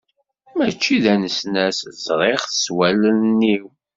Mačči 0.57 0.95
d 1.03 1.05
anesnas, 1.13 1.79
ẓriɣ-t 2.05 2.51
s 2.63 2.65
wallalen-iw. 2.75 3.65